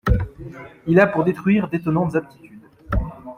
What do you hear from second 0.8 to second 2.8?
Il a pour détruire d'étonnantes aptitudes.